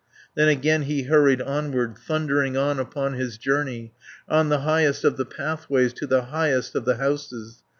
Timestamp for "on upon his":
2.57-3.37